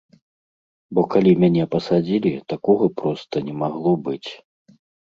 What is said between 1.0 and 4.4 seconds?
калі мяне пасадзілі, такога проста не магло быць.